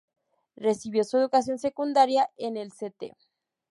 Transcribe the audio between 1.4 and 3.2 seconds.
secundaria en el St.